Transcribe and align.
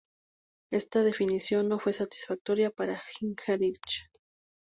Esta 0.71 1.03
definición 1.03 1.67
no 1.69 1.77
fue 1.77 1.93
satisfactoria 1.93 2.71
para 2.71 2.99
Gingerich. 3.19 4.09